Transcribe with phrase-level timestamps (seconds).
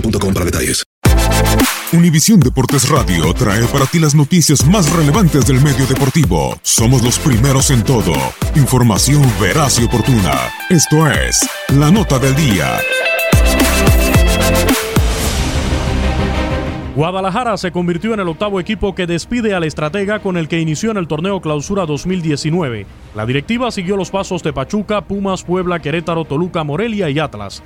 [0.00, 0.26] boostmobile.com.
[1.92, 6.58] Univisión Deportes Radio trae para ti las noticias más relevantes del medio deportivo.
[6.62, 8.12] Somos los primeros en todo.
[8.54, 10.34] Información veraz y oportuna.
[10.68, 12.78] Esto es La Nota del Día.
[16.96, 20.90] Guadalajara se convirtió en el octavo equipo que despide al estratega con el que inició
[20.90, 22.86] en el torneo Clausura 2019.
[23.14, 27.62] La directiva siguió los pasos de Pachuca, Pumas, Puebla, Querétaro, Toluca, Morelia y Atlas.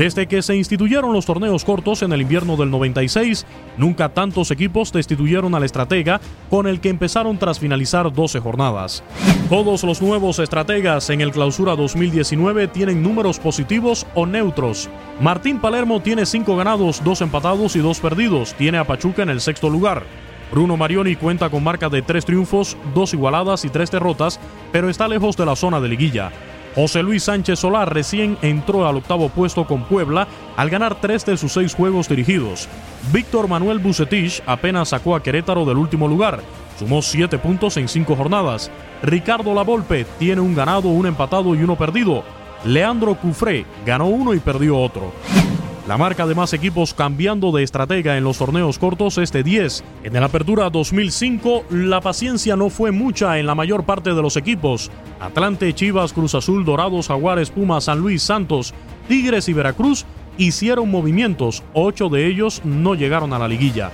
[0.00, 3.44] Desde que se instituyeron los torneos cortos en el invierno del 96,
[3.76, 9.02] nunca tantos equipos destituyeron al estratega con el que empezaron tras finalizar 12 jornadas.
[9.50, 14.88] Todos los nuevos estrategas en el Clausura 2019 tienen números positivos o neutros.
[15.20, 18.54] Martín Palermo tiene 5 ganados, 2 empatados y 2 perdidos.
[18.54, 20.04] Tiene a Pachuca en el sexto lugar.
[20.50, 24.40] Bruno Marioni cuenta con marca de 3 triunfos, 2 igualadas y 3 derrotas,
[24.72, 26.32] pero está lejos de la zona de liguilla.
[26.74, 31.36] José Luis Sánchez Solar recién entró al octavo puesto con Puebla al ganar tres de
[31.36, 32.68] sus seis juegos dirigidos.
[33.12, 36.40] Víctor Manuel Bucetich apenas sacó a Querétaro del último lugar.
[36.78, 38.70] Sumó siete puntos en cinco jornadas.
[39.02, 42.22] Ricardo Lavolpe tiene un ganado, un empatado y uno perdido.
[42.64, 45.12] Leandro Cufré ganó uno y perdió otro.
[45.88, 49.82] La marca de más equipos cambiando de estratega en los torneos cortos es de 10.
[50.04, 54.36] En el Apertura 2005, la paciencia no fue mucha en la mayor parte de los
[54.36, 54.90] equipos.
[55.20, 58.74] Atlante, Chivas, Cruz Azul, Dorados, Jaguares, Pumas, San Luis, Santos,
[59.08, 60.04] Tigres y Veracruz
[60.36, 61.62] hicieron movimientos.
[61.72, 63.90] Ocho de ellos no llegaron a la liguilla.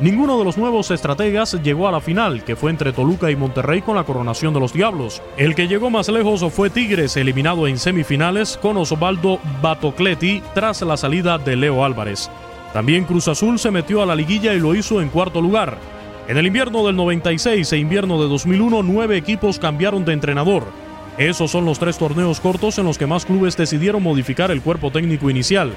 [0.00, 3.82] Ninguno de los nuevos estrategas llegó a la final, que fue entre Toluca y Monterrey
[3.82, 5.20] con la coronación de los Diablos.
[5.36, 10.96] El que llegó más lejos fue Tigres, eliminado en semifinales con Osvaldo Batocletti tras la
[10.96, 12.30] salida de Leo Álvarez.
[12.72, 15.76] También Cruz Azul se metió a la liguilla y lo hizo en cuarto lugar.
[16.28, 20.64] En el invierno del 96 e invierno de 2001, nueve equipos cambiaron de entrenador.
[21.18, 24.90] Esos son los tres torneos cortos en los que más clubes decidieron modificar el cuerpo
[24.90, 25.74] técnico inicial.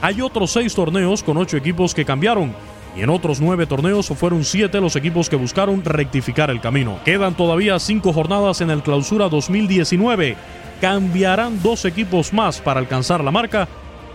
[0.00, 2.54] Hay otros seis torneos con ocho equipos que cambiaron,
[2.96, 6.98] y en otros nueve torneos fueron siete los equipos que buscaron rectificar el camino.
[7.04, 10.36] Quedan todavía cinco jornadas en el clausura 2019.
[10.80, 13.68] Cambiarán dos equipos más para alcanzar la marca.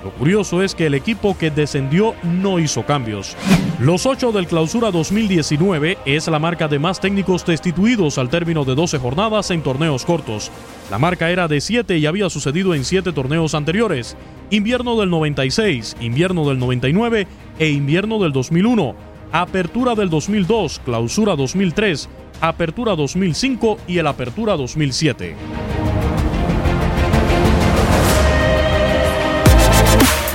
[0.03, 3.35] Lo curioso es que el equipo que descendió no hizo cambios.
[3.79, 8.73] Los ocho del clausura 2019 es la marca de más técnicos destituidos al término de
[8.73, 10.51] 12 jornadas en torneos cortos.
[10.89, 14.17] La marca era de 7 y había sucedido en 7 torneos anteriores.
[14.49, 17.27] Invierno del 96, invierno del 99
[17.59, 18.95] e invierno del 2001.
[19.31, 22.09] Apertura del 2002, clausura 2003,
[22.41, 25.35] apertura 2005 y el apertura 2007.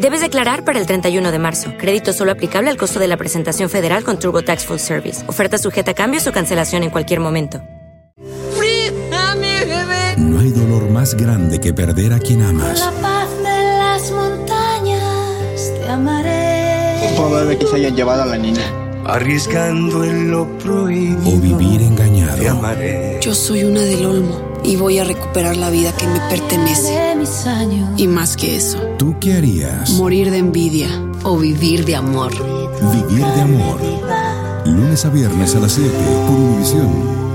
[0.00, 1.72] Debes declarar para el 31 de marzo.
[1.76, 5.28] Crédito solo aplicable al costo de la presentación federal con TurboTax Full Service.
[5.28, 7.60] Oferta sujeta a cambios o cancelación en cualquier momento.
[10.18, 12.78] No hay dolor más grande que perder a quien amas.
[12.78, 17.06] la paz de las montañas te amaré.
[17.06, 18.62] Es probable que se hayan llevado a la niña.
[19.04, 21.28] Arriesgando en lo prohibido.
[21.28, 22.38] O vivir engañado.
[22.38, 23.18] Te amaré.
[23.20, 27.16] Yo soy una del Olmo y voy a recuperar la vida que me pertenece.
[27.96, 28.78] Y más que eso.
[28.98, 29.90] ¿Tú qué harías?
[29.90, 30.88] Morir de envidia
[31.24, 32.32] o vivir de amor.
[32.92, 33.80] Vivir de amor.
[34.66, 35.90] Lunes a viernes a las 7
[36.26, 37.27] por Univisión.